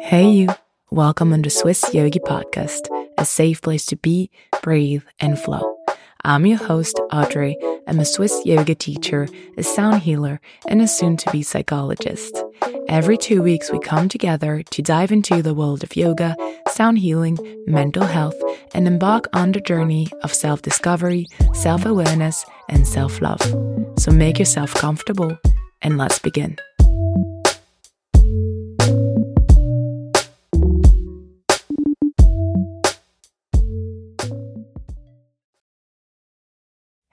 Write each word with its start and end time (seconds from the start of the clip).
Hey, 0.00 0.28
you. 0.28 0.48
Welcome 0.90 1.32
on 1.32 1.40
the 1.40 1.48
Swiss 1.48 1.94
Yogi 1.94 2.18
Podcast, 2.18 2.88
a 3.16 3.24
safe 3.24 3.62
place 3.62 3.86
to 3.86 3.96
be, 3.96 4.30
breathe, 4.62 5.04
and 5.20 5.38
flow. 5.38 5.74
I'm 6.22 6.44
your 6.44 6.58
host, 6.58 7.00
Audrey. 7.10 7.56
I'm 7.86 7.98
a 7.98 8.04
Swiss 8.04 8.44
yoga 8.44 8.74
teacher, 8.74 9.26
a 9.56 9.62
sound 9.62 10.02
healer, 10.02 10.38
and 10.68 10.82
a 10.82 10.86
soon 10.86 11.16
to 11.16 11.30
be 11.30 11.42
psychologist. 11.42 12.44
Every 12.88 13.16
two 13.16 13.42
weeks, 13.42 13.72
we 13.72 13.78
come 13.78 14.10
together 14.10 14.62
to 14.62 14.82
dive 14.82 15.12
into 15.12 15.40
the 15.40 15.54
world 15.54 15.82
of 15.82 15.96
yoga, 15.96 16.36
sound 16.68 16.98
healing, 16.98 17.38
mental 17.66 18.04
health, 18.04 18.36
and 18.74 18.86
embark 18.86 19.28
on 19.32 19.52
the 19.52 19.62
journey 19.62 20.08
of 20.22 20.34
self 20.34 20.60
discovery, 20.60 21.26
self 21.54 21.86
awareness, 21.86 22.44
and 22.68 22.86
self 22.86 23.22
love. 23.22 23.40
So 23.98 24.10
make 24.10 24.38
yourself 24.38 24.74
comfortable 24.74 25.38
and 25.80 25.96
let's 25.96 26.18
begin. 26.18 26.58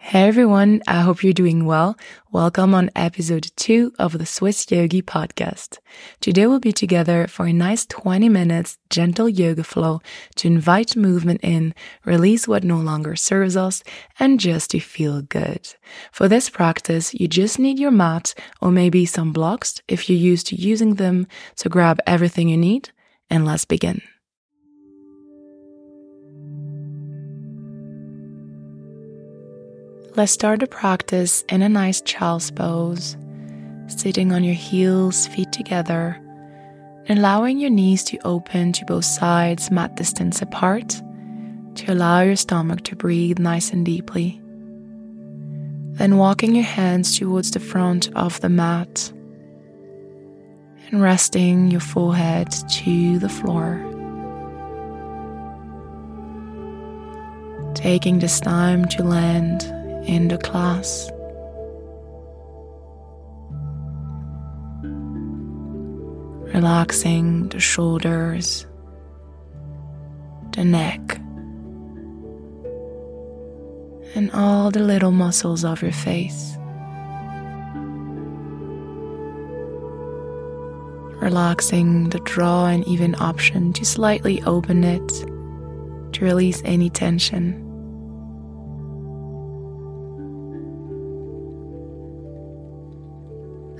Hey 0.08 0.26
everyone, 0.26 0.82
I 0.88 1.02
hope 1.02 1.22
you're 1.22 1.34
doing 1.34 1.66
well. 1.66 1.98
Welcome 2.32 2.74
on 2.74 2.90
episode 2.96 3.52
2 3.58 3.92
of 4.00 4.18
the 4.18 4.26
Swiss 4.26 4.66
Yogi 4.72 5.02
podcast. 5.02 5.80
Today 6.22 6.48
we'll 6.48 6.62
be 6.62 6.72
together 6.72 7.28
for 7.28 7.46
a 7.46 7.52
nice 7.52 7.86
20 7.86 8.30
minutes 8.30 8.78
gentle 8.90 9.28
yoga 9.28 9.66
flow 9.66 10.00
to 10.38 10.48
invite 10.48 10.96
movement 10.96 11.42
in, 11.44 11.76
release 12.06 12.48
what 12.48 12.64
no 12.64 12.78
longer 12.78 13.18
serves 13.18 13.58
us, 13.58 13.84
and 14.18 14.40
just 14.40 14.72
to 14.72 14.80
feel 14.80 15.24
good. 15.24 15.76
For 16.14 16.30
this 16.30 16.50
practice, 16.50 17.14
you 17.14 17.28
just 17.28 17.60
need 17.60 17.78
your 17.78 17.92
mat 17.92 18.34
or 18.62 18.72
maybe 18.72 19.06
some 19.06 19.34
blocks 19.34 19.82
if 19.90 20.10
you're 20.10 20.18
used 20.18 20.48
to 20.48 20.56
using 20.56 20.96
them. 20.96 21.28
So 21.56 21.70
grab 21.70 22.00
everything 22.08 22.48
you 22.48 22.56
need 22.56 22.92
and 23.30 23.46
let's 23.46 23.66
begin. 23.66 24.02
Let's 30.18 30.32
start 30.32 30.62
the 30.62 30.66
practice 30.66 31.44
in 31.48 31.62
a 31.62 31.70
nice 31.70 32.02
child's 32.02 32.50
pose, 32.50 33.16
sitting 33.86 34.32
on 34.32 34.44
your 34.44 34.56
heels, 34.56 35.28
feet 35.28 35.52
together, 35.52 36.20
and 37.08 37.20
allowing 37.20 37.60
your 37.60 37.70
knees 37.70 38.04
to 38.06 38.18
open 38.26 38.72
to 38.72 38.86
both 38.86 39.06
sides, 39.06 39.70
mat 39.70 39.96
distance 39.96 40.42
apart, 40.42 41.00
to 41.76 41.94
allow 41.94 42.22
your 42.22 42.36
stomach 42.36 42.82
to 42.86 42.96
breathe 42.96 43.38
nice 43.38 43.70
and 43.70 43.86
deeply. 43.86 44.42
Then 46.00 46.18
walking 46.18 46.56
your 46.56 46.66
hands 46.66 47.16
towards 47.20 47.52
the 47.52 47.60
front 47.60 48.10
of 48.16 48.42
the 48.42 48.50
mat 48.50 49.14
and 50.90 51.00
resting 51.00 51.70
your 51.70 51.80
forehead 51.80 52.50
to 52.72 53.20
the 53.20 53.30
floor. 53.30 53.84
Taking 57.76 58.18
this 58.18 58.40
time 58.40 58.86
to 58.86 59.04
land 59.04 59.77
in 60.08 60.30
the 60.30 60.38
class. 60.38 61.12
Relaxing 66.54 67.50
the 67.50 67.60
shoulders, 67.60 68.66
the 70.54 70.64
neck, 70.64 71.20
and 74.16 74.32
all 74.32 74.72
the 74.72 74.80
little 74.80 75.12
muscles 75.12 75.64
of 75.66 75.82
your 75.82 75.92
face. 75.92 76.58
Relaxing 81.22 82.10
the 82.10 82.22
draw 82.22 82.68
and 82.68 82.88
even 82.88 83.14
option 83.20 83.74
to 83.74 83.86
slightly 83.86 84.42
open 84.44 84.84
it 84.84 85.08
to 86.14 86.26
release 86.26 86.62
any 86.64 86.90
tension. 86.90 87.67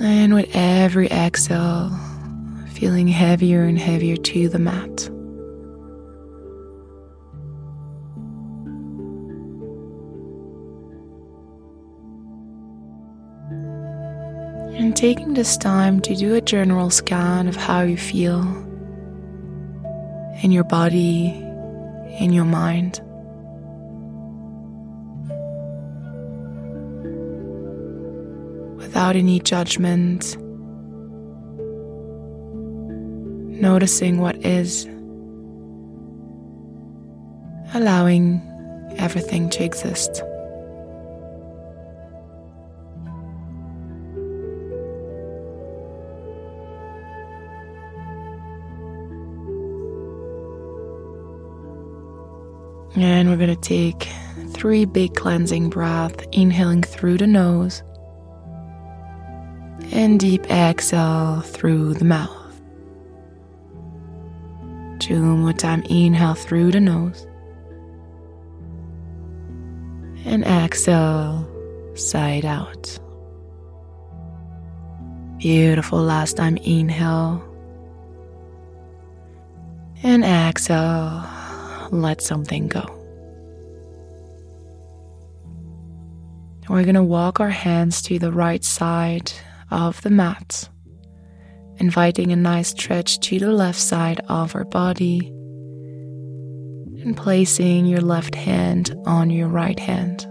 And 0.08 0.34
with 0.34 0.50
every 0.54 1.08
exhale, 1.08 1.92
feeling 2.70 3.10
heavier 3.10 3.64
and 3.64 3.78
heavier 3.78 4.16
to 4.16 4.48
the 4.48 4.58
mat. 4.58 5.08
And 14.78 14.96
taking 14.96 15.34
this 15.34 15.58
time 15.58 16.00
to 16.00 16.16
do 16.16 16.36
a 16.36 16.42
general 16.42 16.90
scan 16.90 17.50
of 17.50 17.58
how 17.58 17.82
you 17.82 17.98
feel 17.98 18.44
in 20.42 20.52
your 20.54 20.64
body, 20.64 21.28
in 22.18 22.32
your 22.32 22.46
mind. 22.46 23.02
Without 28.98 29.16
any 29.16 29.40
judgment, 29.40 30.36
noticing 33.62 34.18
what 34.18 34.36
is, 34.44 34.86
allowing 37.76 38.42
everything 38.98 39.52
to 39.52 39.64
exist. 39.64 40.24
And 52.96 53.30
we're 53.30 53.38
going 53.38 53.56
to 53.56 53.56
take 53.62 54.08
three 54.54 54.86
big 54.86 55.14
cleansing 55.14 55.70
breaths, 55.70 56.26
inhaling 56.32 56.82
through 56.82 57.20
the 57.20 57.28
nose 57.28 57.84
and 59.98 60.20
deep 60.20 60.46
exhale 60.52 61.42
through 61.42 61.96
the 61.96 62.06
mouth. 62.06 62.62
Two 65.00 65.20
more 65.20 65.54
time, 65.54 65.82
inhale 65.90 66.36
through 66.36 66.72
the 66.72 66.80
nose. 66.80 67.26
And 70.24 70.44
exhale, 70.44 71.50
side 71.96 72.46
out. 72.46 73.00
Beautiful. 75.38 76.00
Last 76.00 76.38
time, 76.38 76.58
inhale. 76.58 77.44
And 80.04 80.24
exhale, 80.24 81.28
let 81.90 82.22
something 82.22 82.68
go. 82.68 82.86
We're 86.70 86.84
going 86.84 86.96
to 86.96 87.04
walk 87.04 87.40
our 87.40 87.50
hands 87.50 88.04
to 88.04 88.20
the 88.20 88.32
right 88.32 88.64
side 88.64 89.32
of 89.72 90.02
the 90.02 90.10
mat, 90.10 90.70
inviting 91.78 92.32
a 92.32 92.36
nice 92.36 92.70
stretch 92.70 93.20
to 93.22 93.40
the 93.40 93.52
left 93.52 93.80
side 93.80 94.22
of 94.30 94.56
our 94.56 94.66
body 94.66 95.32
and 97.02 97.16
placing 97.16 97.86
your 97.86 98.02
left 98.02 98.36
hand 98.36 98.96
on 99.06 99.30
your 99.30 99.48
right 99.48 99.80
hand. 99.80 100.26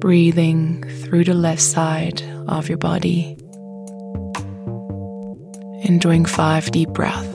Breathing 0.00 0.84
through 1.02 1.24
the 1.24 1.34
left 1.34 1.62
side 1.62 2.22
of 2.46 2.68
your 2.68 2.78
body. 2.78 3.36
Enjoying 5.84 6.24
five 6.24 6.70
deep 6.70 6.90
breaths. 6.90 7.27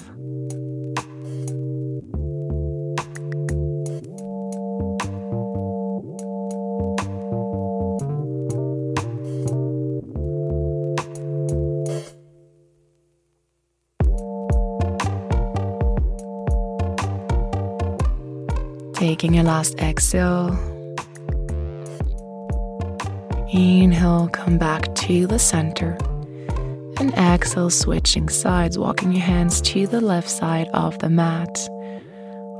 Taking 19.13 19.37
a 19.37 19.43
last 19.43 19.77
exhale. 19.77 20.47
Inhale, 23.53 24.27
come 24.29 24.57
back 24.57 24.95
to 24.95 25.27
the 25.27 25.37
center. 25.37 25.99
And 26.99 27.13
exhale, 27.13 27.69
switching 27.69 28.27
sides, 28.27 28.79
walking 28.79 29.11
your 29.11 29.21
hands 29.21 29.61
to 29.61 29.85
the 29.85 30.01
left 30.01 30.31
side 30.31 30.67
of 30.73 30.97
the 30.97 31.09
mat, 31.09 31.55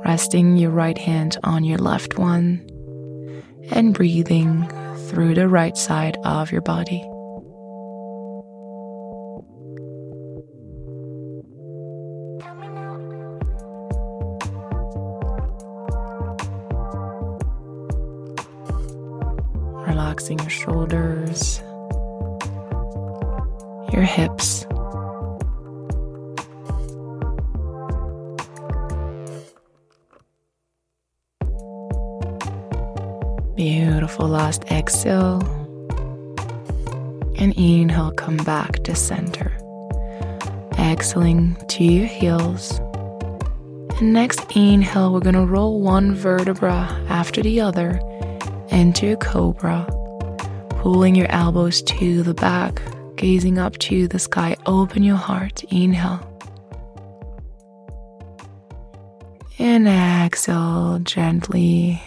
resting 0.06 0.56
your 0.56 0.70
right 0.70 0.96
hand 0.96 1.38
on 1.42 1.64
your 1.64 1.78
left 1.78 2.18
one, 2.18 2.64
and 3.72 3.92
breathing 3.92 4.70
through 5.08 5.34
the 5.34 5.48
right 5.48 5.76
side 5.76 6.16
of 6.22 6.52
your 6.52 6.62
body. 6.62 7.04
Beautiful 33.56 34.26
last 34.26 34.64
exhale. 34.64 35.40
And 37.36 37.52
inhale, 37.56 38.10
come 38.10 38.36
back 38.38 38.82
to 38.84 38.96
center. 38.96 39.52
Exhaling 40.76 41.56
to 41.68 41.84
your 41.84 42.06
heels. 42.06 42.80
And 44.00 44.12
next 44.12 44.40
inhale, 44.56 45.12
we're 45.12 45.20
going 45.20 45.36
to 45.36 45.46
roll 45.46 45.80
one 45.80 46.16
vertebra 46.16 46.88
after 47.08 47.42
the 47.42 47.60
other 47.60 48.00
into 48.70 49.12
a 49.12 49.16
cobra, 49.16 49.86
pulling 50.80 51.14
your 51.14 51.30
elbows 51.30 51.80
to 51.82 52.24
the 52.24 52.34
back, 52.34 52.82
gazing 53.14 53.58
up 53.58 53.78
to 53.78 54.08
the 54.08 54.18
sky. 54.18 54.56
Open 54.66 55.04
your 55.04 55.16
heart. 55.16 55.62
Inhale. 55.70 56.28
And 59.60 59.86
exhale 59.86 60.98
gently, 61.04 62.02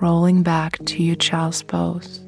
rolling 0.00 0.42
back 0.42 0.78
to 0.86 1.02
your 1.02 1.16
child's 1.16 1.62
pose. 1.62 2.20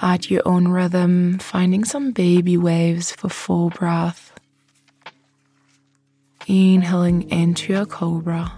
At 0.00 0.30
your 0.30 0.42
own 0.46 0.68
rhythm, 0.68 1.38
finding 1.38 1.84
some 1.84 2.12
baby 2.12 2.56
waves 2.56 3.10
for 3.12 3.28
full 3.28 3.70
breath. 3.70 4.32
Inhaling 6.46 7.28
into 7.30 7.80
a 7.80 7.84
cobra. 7.84 8.52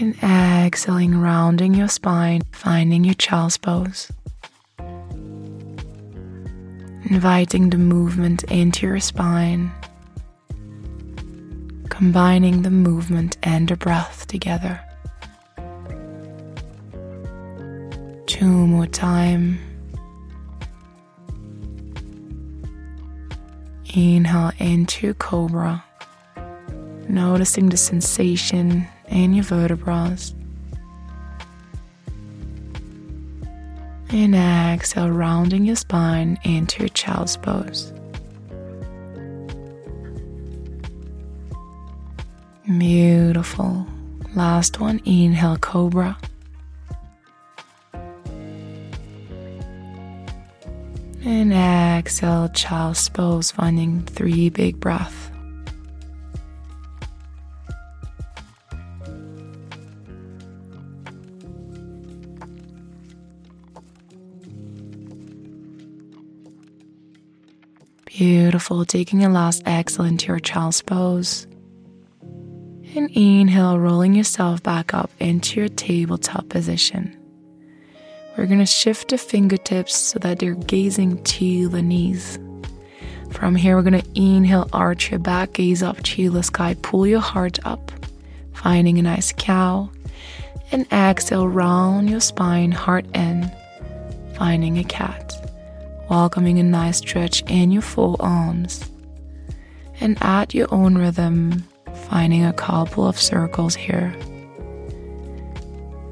And 0.00 0.16
exhaling, 0.22 1.20
rounding 1.20 1.74
your 1.74 1.88
spine, 1.88 2.42
finding 2.52 3.04
your 3.04 3.14
child's 3.14 3.56
pose. 3.56 4.10
Inviting 7.04 7.70
the 7.70 7.78
movement 7.78 8.42
into 8.44 8.86
your 8.86 9.00
spine, 9.00 9.70
combining 12.02 12.62
the 12.62 12.70
movement 12.70 13.36
and 13.44 13.68
the 13.68 13.76
breath 13.76 14.26
together. 14.26 14.80
Two 18.26 18.44
more 18.44 18.88
time. 18.88 19.60
Inhale 23.94 24.50
into 24.58 25.14
cobra, 25.14 25.84
noticing 27.08 27.68
the 27.68 27.76
sensation 27.76 28.84
in 29.06 29.32
your 29.32 29.44
vertebrae. 29.44 30.16
And 34.10 34.34
exhale, 34.34 35.08
rounding 35.08 35.66
your 35.66 35.76
spine 35.76 36.36
into 36.42 36.88
child's 36.88 37.36
pose. 37.36 37.92
Beautiful. 42.64 43.86
Last 44.34 44.80
one, 44.80 45.00
inhale, 45.04 45.58
cobra. 45.58 46.16
And 51.24 51.52
exhale, 51.52 52.48
child's 52.48 53.08
pose, 53.08 53.50
finding 53.50 54.02
three 54.02 54.48
big 54.48 54.80
breaths. 54.80 55.30
Beautiful. 68.06 68.84
Taking 68.84 69.24
a 69.24 69.28
last 69.28 69.66
exhale 69.66 70.06
into 70.06 70.28
your 70.28 70.38
child's 70.38 70.80
pose. 70.80 71.46
And 72.94 73.10
inhale, 73.10 73.78
rolling 73.78 74.14
yourself 74.14 74.62
back 74.62 74.92
up 74.92 75.10
into 75.18 75.60
your 75.60 75.68
tabletop 75.68 76.48
position. 76.48 77.16
We're 78.36 78.46
going 78.46 78.58
to 78.58 78.66
shift 78.66 79.08
the 79.10 79.18
fingertips 79.18 79.96
so 79.96 80.18
that 80.18 80.38
they're 80.38 80.54
gazing 80.54 81.22
to 81.24 81.68
the 81.68 81.82
knees. 81.82 82.38
From 83.30 83.54
here, 83.54 83.76
we're 83.76 83.82
going 83.82 84.02
to 84.02 84.10
inhale, 84.14 84.68
arch 84.72 85.10
your 85.10 85.20
back, 85.20 85.54
gaze 85.54 85.82
up 85.82 86.02
to 86.02 86.30
the 86.30 86.42
sky, 86.42 86.76
pull 86.82 87.06
your 87.06 87.20
heart 87.20 87.58
up, 87.64 87.92
finding 88.52 88.98
a 88.98 89.02
nice 89.02 89.32
cow. 89.36 89.90
And 90.70 90.86
exhale, 90.92 91.48
round 91.48 92.10
your 92.10 92.20
spine, 92.20 92.72
heart 92.72 93.06
in, 93.14 93.50
finding 94.34 94.78
a 94.78 94.84
cat 94.84 95.32
welcoming 96.12 96.58
a 96.58 96.62
nice 96.62 96.98
stretch 96.98 97.42
in 97.48 97.70
your 97.70 97.80
forearms. 97.80 98.84
And 99.98 100.18
at 100.20 100.52
your 100.52 100.68
own 100.70 100.98
rhythm, 100.98 101.64
finding 102.12 102.44
a 102.44 102.52
couple 102.52 103.06
of 103.06 103.18
circles 103.18 103.74
here. 103.74 104.14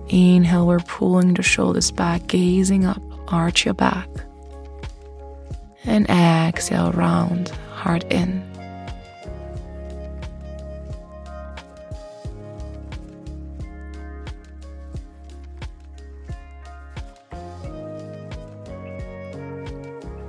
Inhale, 0.09 0.67
we're 0.67 0.79
pulling 0.79 1.35
the 1.35 1.43
shoulders 1.43 1.91
back, 1.91 2.27
gazing 2.27 2.87
up, 2.87 3.03
arch 3.29 3.67
your 3.67 3.75
back. 3.75 4.09
And 5.85 6.09
exhale, 6.09 6.91
round, 6.93 7.51
heart 7.75 8.05
in. 8.11 8.43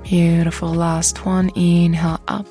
Beautiful. 0.02 0.74
Last 0.74 1.24
one. 1.24 1.48
Inhale 1.56 2.20
up. 2.28 2.46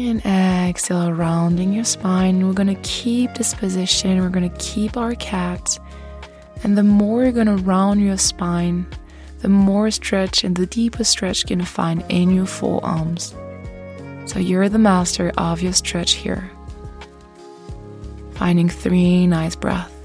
And 0.00 0.24
exhale, 0.24 1.12
rounding 1.12 1.72
your 1.72 1.82
spine. 1.82 2.46
We're 2.46 2.52
to 2.68 2.80
keep 2.82 3.34
this 3.34 3.52
position. 3.52 4.20
We're 4.20 4.28
to 4.48 4.56
keep 4.58 4.96
our 4.96 5.16
cat. 5.16 5.76
And 6.62 6.78
the 6.78 6.84
more 6.84 7.24
you're 7.24 7.32
to 7.48 7.56
round 7.56 8.00
your 8.00 8.16
spine, 8.16 8.86
the 9.40 9.48
more 9.48 9.90
stretch 9.90 10.44
and 10.44 10.54
the 10.54 10.66
deeper 10.66 11.02
stretch 11.02 11.50
you're 11.50 11.58
to 11.58 11.66
find 11.66 12.04
in 12.08 12.32
your 12.32 12.46
forearms. 12.46 13.34
So 14.26 14.38
you're 14.38 14.68
the 14.68 14.78
master 14.78 15.32
of 15.36 15.60
your 15.60 15.72
stretch 15.72 16.12
here. 16.12 16.48
Finding 18.34 18.68
three 18.68 19.26
nice 19.26 19.56
breaths. 19.56 19.97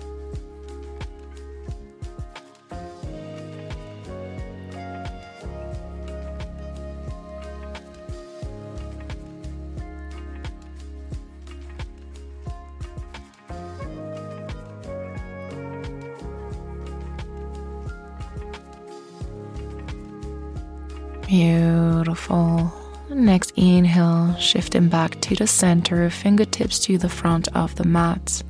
Beautiful. 21.34 22.72
Next 23.10 23.54
inhale, 23.56 24.36
shifting 24.36 24.88
back 24.88 25.20
to 25.22 25.34
the 25.34 25.48
center, 25.48 26.08
fingertips 26.12 26.78
to 26.82 27.00
the 27.00 27.10
front 27.10 27.48
of 27.56 27.74
the 27.74 27.86
mat. 27.86 28.44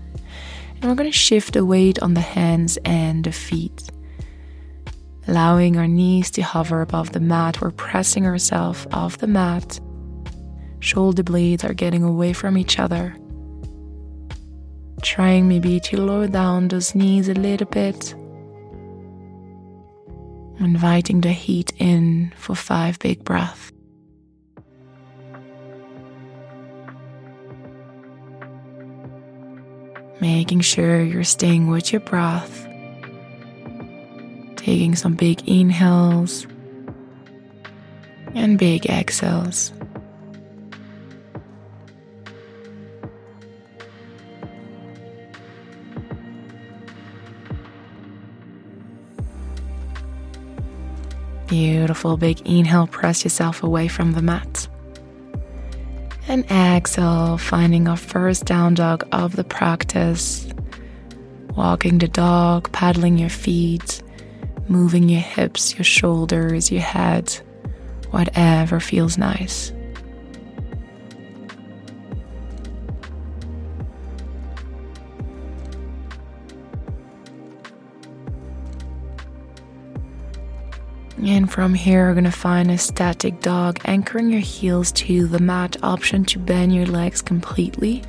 And 0.75 0.83
we're 0.83 0.95
going 0.95 1.09
to 1.09 1.17
shift 1.17 1.53
the 1.53 1.63
weight 1.63 1.99
on 1.99 2.13
the 2.13 2.19
hands 2.19 2.77
and 2.83 3.23
the 3.23 3.31
feet. 3.31 3.89
Allowing 5.29 5.77
our 5.77 5.87
knees 5.87 6.29
to 6.31 6.41
hover 6.41 6.81
above 6.81 7.13
the 7.13 7.21
mat, 7.21 7.61
we're 7.61 7.71
pressing 7.71 8.25
ourselves 8.25 8.85
off 8.91 9.17
the 9.17 9.27
mat. 9.27 9.79
Shoulder 10.81 11.23
blades 11.23 11.63
are 11.63 11.73
getting 11.73 12.03
away 12.03 12.33
from 12.33 12.57
each 12.57 12.79
other. 12.79 13.15
Trying 15.01 15.47
maybe 15.47 15.79
to 15.79 16.01
lower 16.01 16.27
down 16.27 16.67
those 16.67 16.93
knees 16.95 17.29
a 17.29 17.33
little 17.33 17.67
bit 17.67 18.13
inviting 20.59 21.21
the 21.21 21.31
heat 21.31 21.73
in 21.77 22.33
for 22.35 22.55
five 22.55 22.99
big 22.99 23.23
breaths. 23.23 23.71
Making 30.21 30.61
sure 30.61 31.03
you're 31.03 31.23
staying 31.23 31.69
with 31.69 31.91
your 31.91 31.99
breath, 31.99 32.65
taking 34.55 34.95
some 34.95 35.15
big 35.15 35.47
inhales 35.47 36.47
and 38.33 38.57
big 38.57 38.85
exhales. 38.85 39.73
Beautiful. 51.53 52.17
Big 52.17 52.41
inhale, 52.47 52.87
press 52.87 53.23
yourself 53.23 53.61
away 53.61 53.87
from 53.87 54.13
the 54.13 54.23
mat. 54.23 54.67
And 56.27 56.49
exhale, 56.49 57.37
finding 57.37 57.87
our 57.87 57.95
first 57.95 58.45
down 58.45 58.73
dog 58.73 59.07
of 59.11 59.35
the 59.35 59.43
practice. 59.43 60.47
Walking 61.55 61.99
the 61.99 62.07
dog, 62.07 62.71
paddling 62.71 63.19
your 63.19 63.29
feet, 63.29 64.01
moving 64.67 65.09
your 65.09 65.21
hips, 65.21 65.75
your 65.75 65.83
shoulders, 65.83 66.71
your 66.71 66.81
head, 66.81 67.31
whatever 68.09 68.79
feels 68.79 69.19
nice. 69.19 69.72
And 81.25 81.49
from 81.49 81.73
here, 81.73 82.07
we're 82.07 82.15
going 82.15 82.25
to 82.25 82.31
find 82.31 82.69
a 82.69 82.77
static 82.77 83.39
dog, 83.39 83.79
anchoring 83.85 84.29
your 84.29 84.41
heels 84.41 84.91
to 84.93 85.25
the 85.25 85.39
mat. 85.39 85.77
Option 85.81 86.25
to 86.25 86.37
bend 86.37 86.75
your 86.75 86.85
legs 86.85 87.21
completely, 87.21 88.03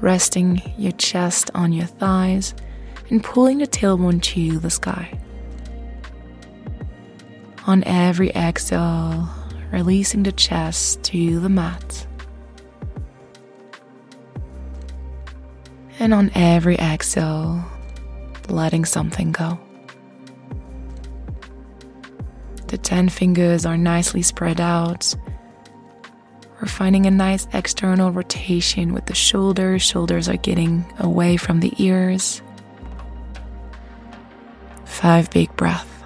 resting 0.00 0.62
your 0.78 0.92
chest 0.92 1.50
on 1.52 1.72
your 1.72 1.86
thighs, 1.86 2.54
and 3.10 3.24
pulling 3.24 3.58
the 3.58 3.66
tailbone 3.66 4.22
to 4.22 4.60
the 4.60 4.70
sky. 4.70 5.18
On 7.66 7.82
every 7.84 8.30
exhale, 8.30 9.28
releasing 9.72 10.22
the 10.22 10.32
chest 10.32 11.02
to 11.04 11.40
the 11.40 11.48
mat. 11.48 12.06
And 15.98 16.14
on 16.14 16.30
every 16.36 16.76
exhale, 16.76 17.64
letting 18.48 18.84
something 18.84 19.32
go. 19.32 19.58
The 22.70 22.78
10 22.78 23.08
fingers 23.08 23.66
are 23.66 23.76
nicely 23.76 24.22
spread 24.22 24.60
out. 24.60 25.12
We're 26.60 26.68
finding 26.68 27.04
a 27.04 27.10
nice 27.10 27.48
external 27.52 28.12
rotation 28.12 28.94
with 28.94 29.06
the 29.06 29.14
shoulders. 29.14 29.82
Shoulders 29.82 30.28
are 30.28 30.36
getting 30.36 30.84
away 31.00 31.36
from 31.36 31.58
the 31.58 31.72
ears. 31.78 32.42
Five 34.84 35.30
big 35.30 35.54
breaths. 35.56 35.99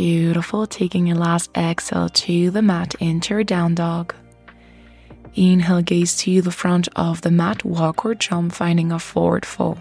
Beautiful. 0.00 0.66
Taking 0.66 1.06
your 1.06 1.18
last 1.18 1.50
exhale 1.54 2.08
to 2.08 2.50
the 2.50 2.62
mat 2.62 2.94
into 3.00 3.34
your 3.34 3.44
down 3.44 3.74
dog. 3.74 4.14
Inhale, 5.34 5.82
gaze 5.82 6.16
to 6.20 6.40
the 6.40 6.50
front 6.50 6.88
of 6.96 7.20
the 7.20 7.30
mat, 7.30 7.66
walk 7.66 8.06
or 8.06 8.14
jump, 8.14 8.54
finding 8.54 8.92
a 8.92 8.98
forward 8.98 9.44
fold. 9.44 9.78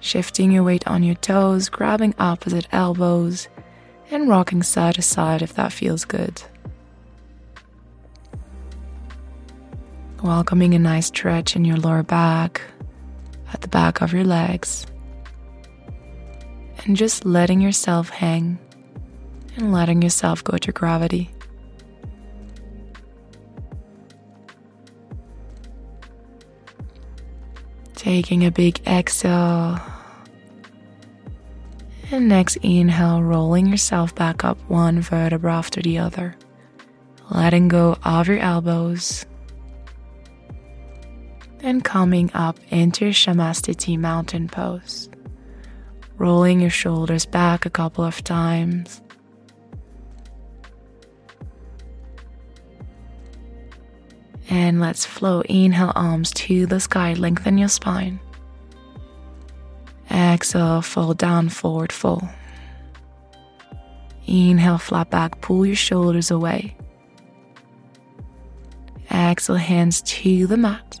Shifting 0.00 0.50
your 0.50 0.64
weight 0.64 0.84
on 0.88 1.04
your 1.04 1.14
toes, 1.14 1.68
grabbing 1.68 2.12
opposite 2.18 2.66
elbows, 2.72 3.46
and 4.10 4.28
rocking 4.28 4.64
side 4.64 4.96
to 4.96 5.02
side 5.02 5.40
if 5.40 5.54
that 5.54 5.72
feels 5.72 6.04
good. 6.04 6.42
Welcoming 10.24 10.74
a 10.74 10.78
nice 10.80 11.06
stretch 11.06 11.54
in 11.54 11.64
your 11.64 11.76
lower 11.76 12.02
back, 12.02 12.62
at 13.52 13.60
the 13.60 13.68
back 13.68 14.00
of 14.00 14.12
your 14.12 14.24
legs 14.24 14.86
and 16.84 16.96
just 16.96 17.24
letting 17.24 17.60
yourself 17.60 18.08
hang 18.08 18.58
and 19.56 19.72
letting 19.72 20.02
yourself 20.02 20.42
go 20.42 20.56
to 20.56 20.72
gravity. 20.72 21.30
Taking 27.94 28.46
a 28.46 28.50
big 28.50 28.80
exhale. 28.86 29.78
And 32.10 32.28
next 32.28 32.56
inhale, 32.56 33.22
rolling 33.22 33.66
yourself 33.66 34.14
back 34.14 34.44
up 34.44 34.58
one 34.68 35.00
vertebra 35.00 35.54
after 35.54 35.82
the 35.82 35.98
other. 35.98 36.34
Letting 37.30 37.68
go 37.68 37.98
of 38.02 38.26
your 38.26 38.38
elbows. 38.38 39.26
And 41.60 41.84
coming 41.84 42.30
up 42.32 42.58
into 42.70 43.10
Samasthiti 43.10 43.98
mountain 43.98 44.48
pose 44.48 45.10
rolling 46.20 46.60
your 46.60 46.70
shoulders 46.70 47.24
back 47.24 47.64
a 47.64 47.70
couple 47.70 48.04
of 48.04 48.22
times. 48.22 49.00
And 54.50 54.80
let's 54.80 55.06
flow. 55.06 55.40
Inhale, 55.48 55.92
arms 55.94 56.30
to 56.32 56.66
the 56.66 56.78
sky, 56.78 57.14
lengthen 57.14 57.56
your 57.56 57.68
spine. 57.68 58.20
Exhale, 60.10 60.82
fall 60.82 61.14
down, 61.14 61.48
forward 61.48 61.90
fold. 61.90 62.28
Inhale, 64.26 64.76
flat 64.76 65.08
back, 65.08 65.40
pull 65.40 65.64
your 65.64 65.76
shoulders 65.76 66.30
away. 66.30 66.76
Exhale, 69.10 69.56
hands 69.56 70.02
to 70.02 70.46
the 70.46 70.58
mat. 70.58 70.98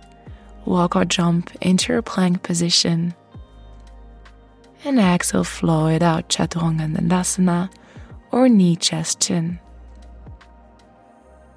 Walk 0.64 0.96
or 0.96 1.04
jump 1.04 1.50
into 1.60 1.92
your 1.92 2.02
plank 2.02 2.42
position 2.42 3.14
and 4.84 4.98
exhale, 4.98 5.44
flow 5.44 5.86
it 5.86 6.02
out, 6.02 6.28
Chaturanga 6.28 6.94
Dandasana 6.94 7.70
or 8.32 8.48
knee 8.48 8.76
chest 8.76 9.20
chin. 9.20 9.58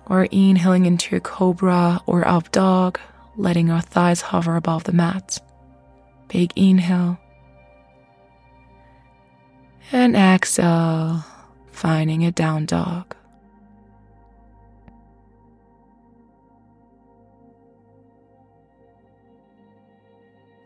Or 0.06 0.26
inhaling 0.26 0.86
into 0.86 1.12
your 1.12 1.22
cobra 1.22 2.02
or 2.06 2.28
up 2.28 2.52
dog, 2.52 3.00
letting 3.38 3.70
our 3.70 3.82
thighs 3.82 4.22
hover 4.22 4.56
above 4.56 4.84
the 4.84 4.92
mat. 4.92 5.40
Big 6.28 6.52
inhale. 6.56 7.18
And 9.92 10.16
exhale, 10.16 11.24
finding 11.72 12.26
a 12.26 12.32
down 12.32 12.66
dog. 12.66 13.16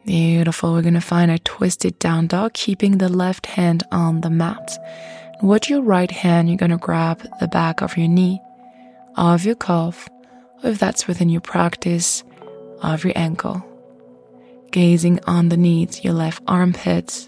Beautiful. 0.08 0.72
We're 0.72 0.84
going 0.84 0.94
to 0.94 1.02
find 1.02 1.30
a 1.30 1.38
twisted 1.38 2.00
down 2.00 2.28
dog, 2.28 2.54
keeping 2.54 2.98
the 2.98 3.10
left 3.10 3.46
hand 3.46 3.84
on 3.92 4.22
the 4.22 4.30
mat. 4.30 4.80
With 5.42 5.70
your 5.70 5.82
right 5.82 6.10
hand, 6.10 6.48
you're 6.48 6.58
going 6.58 6.72
to 6.72 6.78
grab 6.78 7.28
the 7.42 7.48
back 7.50 7.82
of 7.82 7.98
your 7.98 8.08
knee, 8.08 8.42
of 9.18 9.44
your 9.44 9.56
calf, 9.56 10.08
or 10.64 10.70
if 10.70 10.80
that's 10.80 11.08
within 11.10 11.28
your 11.28 11.42
practice, 11.42 12.24
of 12.82 13.04
your 13.04 13.18
ankle. 13.18 13.62
Gazing 14.72 15.20
underneath 15.28 16.06
your 16.06 16.14
left 16.14 16.42
armpit 16.48 17.28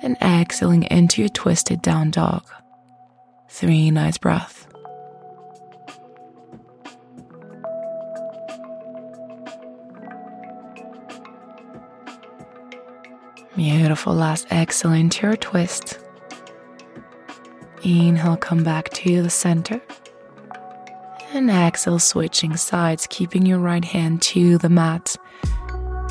and 0.00 0.16
exhaling 0.22 0.84
into 0.84 1.20
your 1.20 1.30
twisted 1.30 1.82
down 1.82 2.12
dog. 2.12 2.44
Three 3.50 3.90
nice 3.90 4.18
breaths. 4.18 4.67
Beautiful. 13.58 14.14
Last 14.14 14.46
exhale 14.52 14.92
into 14.92 15.26
your 15.26 15.36
twist. 15.36 15.98
Inhale, 17.82 18.36
come 18.36 18.62
back 18.62 18.88
to 18.90 19.20
the 19.20 19.30
center. 19.30 19.80
And 21.32 21.50
exhale, 21.50 21.98
switching 21.98 22.56
sides, 22.56 23.08
keeping 23.10 23.44
your 23.44 23.58
right 23.58 23.84
hand 23.84 24.22
to 24.22 24.58
the 24.58 24.68
mat. 24.68 25.16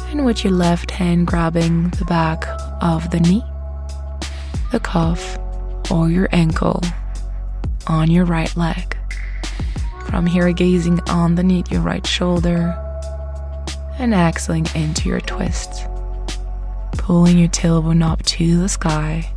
And 0.10 0.26
with 0.26 0.44
your 0.44 0.52
left 0.52 0.92
hand 0.92 1.26
grabbing 1.26 1.92
the 1.92 2.04
back 2.04 2.44
of 2.82 3.12
the 3.12 3.22
knee, 3.22 3.46
the 4.74 4.82
calf, 4.82 5.40
or 5.90 6.10
your 6.10 6.28
ankle 6.34 6.82
on 7.88 8.12
your 8.12 8.26
right 8.26 8.54
leg. 8.58 8.98
From 10.08 10.26
here, 10.26 10.52
gazing 10.52 11.00
underneath 11.08 11.72
your 11.72 11.82
right 11.82 12.06
shoulder 12.06 12.76
and 14.00 14.14
exhaling 14.14 14.68
into 14.76 15.08
your 15.08 15.22
twist 15.22 15.88
pulling 16.94 17.38
your 17.38 17.50
tailbone 17.50 18.04
up 18.04 18.24
to 18.24 18.60
the 18.60 18.70
sky, 18.70 19.34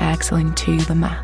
exhaling 0.00 0.54
to 0.54 0.76
the 0.78 0.94
mat. 0.94 1.22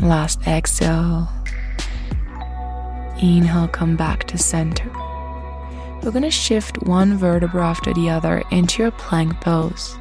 Last 0.00 0.46
exhale. 0.46 1.28
Inhale, 3.20 3.68
come 3.68 3.96
back 3.96 4.24
to 4.24 4.36
center 4.36 4.90
we're 6.02 6.10
going 6.10 6.22
to 6.22 6.30
shift 6.30 6.82
one 6.82 7.16
vertebra 7.16 7.64
after 7.64 7.94
the 7.94 8.10
other 8.10 8.42
into 8.50 8.82
your 8.82 8.90
plank 8.92 9.40
pose. 9.40 9.96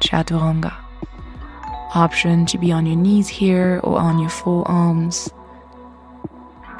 Chaturanga. 0.00 0.74
Option 1.94 2.46
to 2.46 2.58
be 2.58 2.72
on 2.72 2.86
your 2.86 2.96
knees 2.96 3.28
here 3.28 3.80
or 3.84 3.98
on 3.98 4.18
your 4.18 4.30
forearms. 4.30 5.30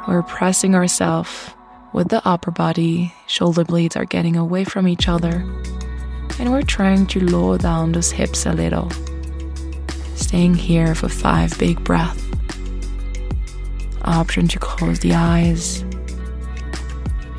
We're 0.07 0.23
pressing 0.23 0.75
ourselves 0.75 1.51
with 1.93 2.09
the 2.09 2.27
upper 2.27 2.51
body, 2.51 3.13
shoulder 3.27 3.63
blades 3.63 3.95
are 3.95 4.05
getting 4.05 4.35
away 4.35 4.65
from 4.65 4.87
each 4.87 5.07
other, 5.07 5.45
and 6.39 6.51
we're 6.51 6.63
trying 6.63 7.05
to 7.07 7.23
lower 7.23 7.57
down 7.57 7.93
those 7.93 8.11
hips 8.11 8.45
a 8.45 8.51
little. 8.51 8.89
Staying 10.15 10.55
here 10.55 10.93
for 10.95 11.07
five 11.07 11.57
big 11.57 11.81
breaths. 11.83 12.21
Option 14.01 14.47
to 14.49 14.59
close 14.59 14.99
the 14.99 15.13
eyes 15.13 15.85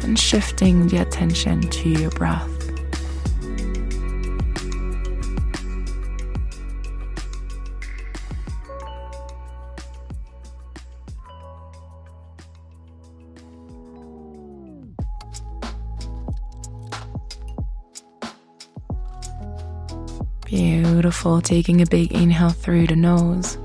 and 0.05 0.19
shifting 0.19 0.87
the 0.89 0.99
attention 0.99 1.63
to 1.63 1.89
your 1.89 2.11
breath. 2.11 2.51
Beautiful. 20.45 21.41
Taking 21.41 21.81
a 21.81 21.87
big 21.87 22.13
inhale 22.13 22.51
through 22.51 22.87
the 22.87 22.97
nose. 22.97 23.59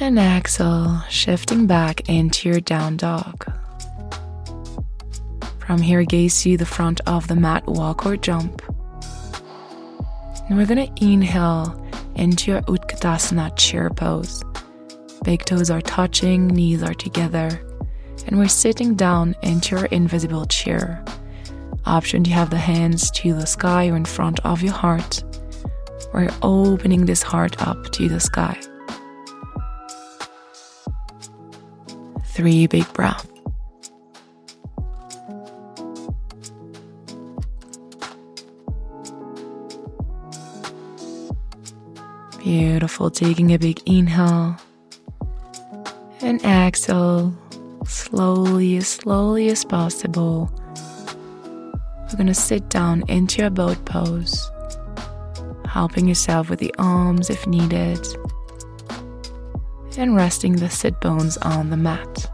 And 0.00 0.18
exhale, 0.18 1.02
shifting 1.08 1.66
back 1.66 2.08
into 2.08 2.48
your 2.48 2.60
down 2.60 2.96
dog. 2.96 3.57
From 5.68 5.82
here, 5.82 6.02
gaze 6.02 6.42
to 6.42 6.56
the 6.56 6.64
front 6.64 7.02
of 7.06 7.28
the 7.28 7.36
mat, 7.36 7.66
walk 7.66 8.06
or 8.06 8.16
jump. 8.16 8.62
And 10.48 10.56
we're 10.56 10.64
gonna 10.64 10.88
inhale 10.96 11.86
into 12.16 12.50
your 12.50 12.62
Utkatasana 12.62 13.54
chair 13.56 13.90
pose. 13.90 14.42
Big 15.24 15.44
toes 15.44 15.68
are 15.68 15.82
touching, 15.82 16.48
knees 16.48 16.82
are 16.82 16.94
together, 16.94 17.60
and 18.26 18.38
we're 18.38 18.48
sitting 18.48 18.94
down 18.94 19.36
into 19.42 19.76
your 19.76 19.84
invisible 19.86 20.46
chair 20.46 21.04
option 21.84 22.24
to 22.24 22.30
have 22.30 22.48
the 22.48 22.56
hands 22.56 23.10
to 23.10 23.34
the 23.34 23.46
sky 23.46 23.88
or 23.88 23.96
in 23.96 24.06
front 24.06 24.40
of 24.46 24.62
your 24.62 24.72
heart, 24.72 25.22
you're 26.14 26.30
opening 26.40 27.04
this 27.04 27.22
heart 27.22 27.60
up 27.66 27.90
to 27.92 28.08
the 28.08 28.20
sky. 28.20 28.58
Three 32.24 32.66
big 32.66 32.90
breaths. 32.94 33.27
Beautiful. 42.48 43.10
Taking 43.10 43.52
a 43.52 43.58
big 43.58 43.82
inhale 43.84 44.56
and 46.22 46.42
exhale 46.42 47.36
slowly, 47.84 48.78
as 48.78 48.88
slowly 48.88 49.50
as 49.50 49.66
possible 49.66 50.50
we're 52.10 52.24
to 52.26 52.32
sit 52.32 52.70
down 52.70 53.04
into 53.06 53.42
your 53.42 53.50
boat 53.50 53.84
pose, 53.84 54.50
helping 55.66 56.08
yourself 56.08 56.48
with 56.48 56.58
the 56.58 56.74
arms 56.78 57.28
if 57.28 57.46
needed, 57.46 58.00
and 59.98 60.16
resting 60.16 60.56
the 60.56 60.70
sit 60.70 60.98
bones 61.02 61.36
on 61.42 61.68
the 61.68 61.76
mat. 61.76 62.32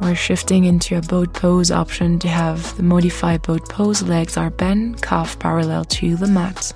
We're 0.00 0.14
shifting 0.14 0.64
into 0.64 0.96
a 0.96 1.02
boat 1.02 1.34
pose 1.34 1.72
option 1.72 2.20
to 2.20 2.28
have 2.28 2.76
the 2.76 2.84
modified 2.84 3.42
boat 3.42 3.68
pose. 3.68 4.00
Legs 4.00 4.36
are 4.36 4.50
bent, 4.50 5.02
calf 5.02 5.40
parallel 5.40 5.84
to 5.86 6.14
the 6.14 6.28
mat. 6.28 6.72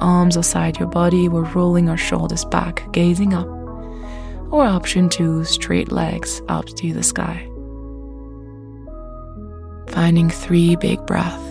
Arms 0.00 0.36
aside 0.36 0.78
your 0.78 0.88
body, 0.88 1.28
we're 1.28 1.42
rolling 1.42 1.88
our 1.88 1.96
shoulders 1.96 2.44
back, 2.44 2.90
gazing 2.92 3.34
up. 3.34 3.46
Or 4.50 4.64
option 4.64 5.08
two, 5.08 5.44
straight 5.44 5.92
legs 5.92 6.42
up 6.48 6.66
to 6.66 6.92
the 6.92 7.02
sky 7.02 7.50
finding 9.90 10.30
three 10.30 10.76
big 10.76 11.04
breaths. 11.06 11.46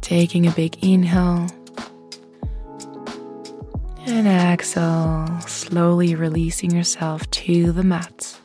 Taking 0.00 0.46
a 0.46 0.50
big 0.50 0.76
inhale 0.84 1.46
and 4.12 4.28
exhale, 4.28 5.40
slowly 5.40 6.14
releasing 6.14 6.70
yourself 6.70 7.28
to 7.30 7.72
the 7.72 7.82
mat, 7.82 8.38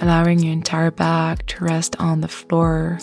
allowing 0.00 0.38
your 0.40 0.52
entire 0.52 0.90
back 0.90 1.46
to 1.46 1.64
rest 1.64 1.96
on 1.98 2.20
the 2.20 2.28
floor 2.28 2.98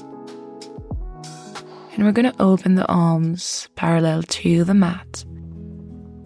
and 1.96 2.04
we're 2.04 2.12
going 2.12 2.30
to 2.30 2.42
open 2.42 2.76
the 2.76 2.86
arms 2.88 3.70
parallel 3.76 4.22
to 4.24 4.66
the 4.66 4.74
mat, 4.74 5.24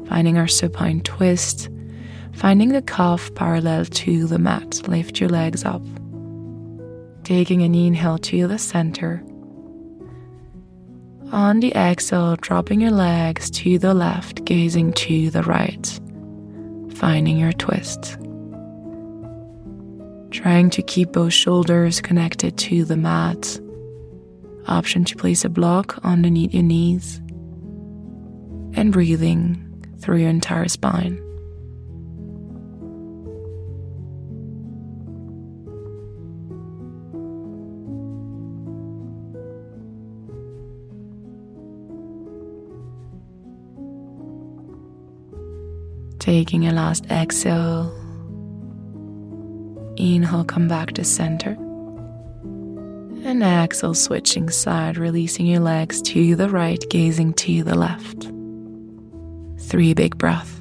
finding 0.08 0.36
our 0.36 0.48
supine 0.48 1.02
twist, 1.02 1.70
finding 2.34 2.70
the 2.70 2.82
calf 2.82 3.32
parallel 3.36 3.86
to 3.86 4.26
the 4.26 4.40
mat. 4.40 4.88
Lift 4.88 5.20
your 5.20 5.30
legs 5.30 5.64
up, 5.64 5.84
taking 7.24 7.62
an 7.62 7.76
inhale 7.76 8.18
to 8.18 8.48
the 8.48 8.58
center. 8.58 9.24
On 11.32 11.60
the 11.60 11.72
exhale, 11.74 12.36
dropping 12.38 12.82
your 12.82 12.92
legs 12.92 13.52
to 13.52 13.78
the 13.78 13.94
left, 13.94 14.46
gazing 14.46 14.94
to 14.94 15.30
the 15.30 15.44
right, 15.44 16.00
finding 16.96 17.38
your 17.38 17.52
twist. 17.54 18.18
Trying 20.32 20.72
to 20.72 20.82
keep 20.82 21.12
both 21.12 21.34
shoulders 21.34 22.02
connected 22.02 22.58
to 22.58 22.84
the 22.84 22.98
mat 22.98 23.60
option 24.68 25.04
to 25.04 25.16
place 25.16 25.46
a 25.46 25.50
block 25.50 26.00
underneath 26.04 26.54
your 26.54 26.64
knees 26.64 27.18
and 28.74 28.92
breathing 28.92 29.86
through 30.00 30.18
your 30.18 30.30
entire 30.30 30.68
spine. 30.68 31.20
Taking 46.30 46.68
a 46.68 46.72
last 46.72 47.08
exhale, 47.10 47.92
inhale, 49.98 50.44
come 50.44 50.68
back 50.68 50.92
to 50.92 51.04
center. 51.04 51.58
And 53.24 53.42
exhale, 53.42 53.96
switching 53.96 54.52
side, 54.52 55.00
releasing 55.00 55.48
your 55.48 55.62
legs 55.62 56.04
to 56.04 56.36
the 56.36 56.48
right, 56.48 56.84
gazing 56.92 57.34
to 57.34 57.64
the 57.64 57.74
left. 57.74 58.30
Three 59.68 59.96
big 59.96 60.20
breaths. 60.20 60.59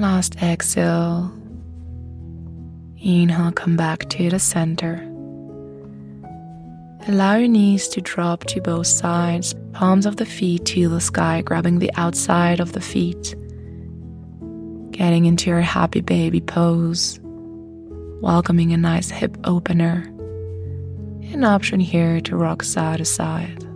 Last 0.00 0.36
exhale. 0.42 1.30
Inhale, 2.96 3.52
come 3.52 3.76
back 3.76 4.08
to 4.08 4.30
the 4.30 4.38
center. 4.38 5.06
Allow 7.06 7.36
your 7.36 7.48
knees 7.48 7.86
to 7.88 8.00
drop 8.00 8.44
to 8.44 8.62
both 8.62 8.86
sides, 8.86 9.54
palms 9.74 10.06
of 10.06 10.16
the 10.16 10.24
feet 10.24 10.64
to 10.64 10.88
the 10.88 11.02
sky, 11.02 11.42
grabbing 11.42 11.80
the 11.80 11.92
outside 11.96 12.60
of 12.60 12.72
the 12.72 12.80
feet. 12.80 13.34
Getting 14.90 15.26
into 15.26 15.50
your 15.50 15.60
happy 15.60 16.00
baby 16.00 16.40
pose, 16.40 17.20
welcoming 18.22 18.72
a 18.72 18.78
nice 18.78 19.10
hip 19.10 19.36
opener. 19.44 20.06
An 21.34 21.44
option 21.44 21.78
here 21.78 22.22
to 22.22 22.36
rock 22.36 22.62
side 22.62 23.00
to 23.00 23.04
side. 23.04 23.69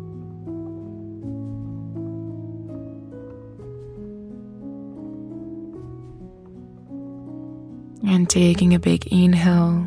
And 8.25 8.31
taking 8.31 8.73
a 8.73 8.79
big 8.79 9.07
inhale 9.09 9.85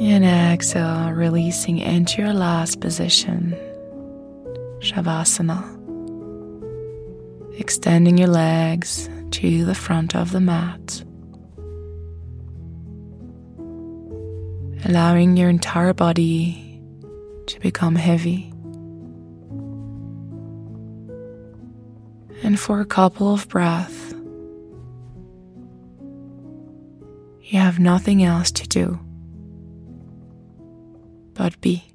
and 0.00 0.24
exhale, 0.24 1.12
releasing 1.12 1.76
into 1.76 2.22
your 2.22 2.32
last 2.32 2.80
position, 2.80 3.54
Shavasana. 4.78 5.60
Extending 7.60 8.16
your 8.16 8.28
legs 8.28 9.10
to 9.32 9.66
the 9.66 9.74
front 9.74 10.16
of 10.16 10.32
the 10.32 10.40
mat. 10.40 11.04
Allowing 14.86 15.36
your 15.36 15.50
entire 15.50 15.92
body 15.92 16.82
to 17.48 17.60
become 17.60 17.96
heavy. 17.96 18.50
And 22.42 22.58
for 22.58 22.80
a 22.80 22.86
couple 22.86 23.34
of 23.34 23.46
breaths, 23.50 24.01
you 27.52 27.60
have 27.60 27.78
nothing 27.78 28.24
else 28.24 28.50
to 28.50 28.66
do 28.66 28.98
but 31.34 31.60
be. 31.60 31.91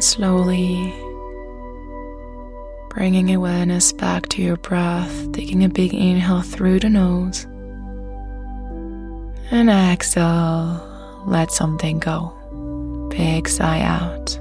Slowly 0.00 0.94
bringing 2.88 3.34
awareness 3.34 3.92
back 3.92 4.28
to 4.30 4.42
your 4.42 4.56
breath, 4.56 5.30
taking 5.32 5.62
a 5.62 5.68
big 5.68 5.92
inhale 5.92 6.40
through 6.40 6.80
the 6.80 6.88
nose. 6.88 7.44
And 9.50 9.68
exhale, 9.68 11.22
let 11.26 11.52
something 11.52 11.98
go. 11.98 12.32
Big 13.10 13.46
sigh 13.46 13.82
out. 13.82 14.40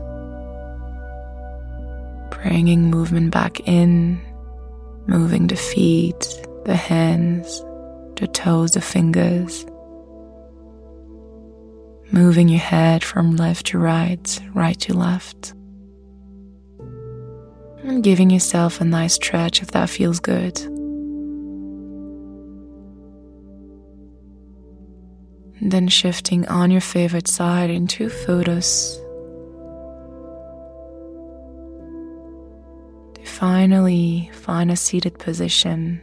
Bringing 2.31 2.89
movement 2.89 3.31
back 3.31 3.59
in, 3.67 4.21
moving 5.07 5.47
the 5.47 5.57
feet, 5.57 6.25
the 6.63 6.75
hands, 6.75 7.59
the 8.15 8.27
toes, 8.27 8.71
the 8.71 8.81
fingers. 8.81 9.65
Moving 12.11 12.47
your 12.47 12.59
head 12.59 13.03
from 13.03 13.35
left 13.35 13.67
to 13.67 13.77
right, 13.77 14.39
right 14.55 14.79
to 14.79 14.93
left. 14.93 15.53
And 17.83 18.03
giving 18.03 18.31
yourself 18.31 18.81
a 18.81 18.85
nice 18.85 19.13
stretch 19.13 19.61
if 19.61 19.71
that 19.71 19.89
feels 19.89 20.19
good. 20.19 20.57
Then 25.61 25.87
shifting 25.87 26.47
on 26.47 26.71
your 26.71 26.81
favorite 26.81 27.27
side 27.27 27.69
into 27.69 28.09
photos. 28.09 28.97
To 33.15 33.25
finally 33.25 34.31
find 34.33 34.71
a 34.71 34.75
seated 34.75 35.19
position, 35.19 36.01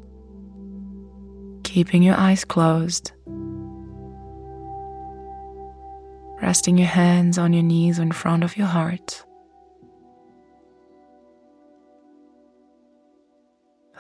keeping 1.64 2.04
your 2.04 2.16
eyes 2.16 2.44
closed. 2.44 3.10
Resting 6.40 6.76
your 6.76 6.88
hands 6.88 7.38
on 7.38 7.52
your 7.52 7.62
knees 7.62 7.98
in 7.98 8.12
front 8.12 8.44
of 8.44 8.56
your 8.56 8.66
heart. 8.66 9.24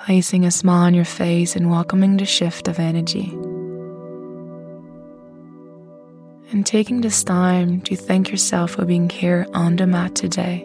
Placing 0.04 0.44
a 0.44 0.50
smile 0.50 0.84
on 0.84 0.94
your 0.94 1.06
face 1.06 1.56
and 1.56 1.70
welcoming 1.70 2.18
the 2.18 2.26
shift 2.26 2.68
of 2.68 2.78
energy. 2.78 3.30
And 6.52 6.64
taking 6.64 7.00
this 7.00 7.24
time 7.24 7.80
to 7.82 7.96
thank 7.96 8.30
yourself 8.30 8.72
for 8.72 8.84
being 8.84 9.08
here 9.08 9.46
on 9.52 9.76
the 9.76 9.86
mat 9.86 10.14
today. 10.14 10.64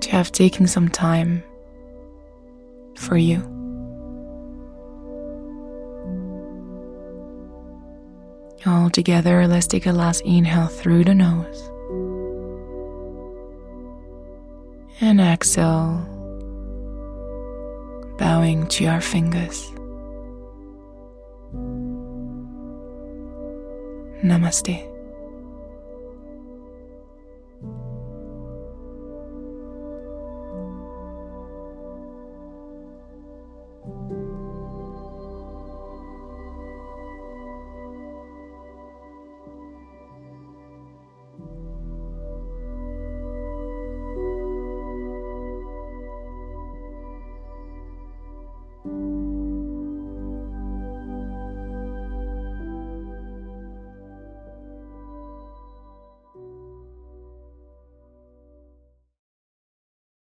To 0.00 0.10
have 0.10 0.32
taken 0.32 0.66
some 0.66 0.88
time 0.88 1.44
for 2.96 3.16
you. 3.16 3.51
All 8.64 8.90
together, 8.90 9.48
let's 9.48 9.66
take 9.66 9.86
a 9.86 9.92
last 9.92 10.20
inhale 10.20 10.68
through 10.68 11.02
the 11.04 11.14
nose. 11.14 11.68
And 15.00 15.20
exhale, 15.20 16.06
bowing 18.18 18.68
to 18.68 18.86
our 18.86 19.00
fingers. 19.00 19.72
Namaste. 24.22 24.91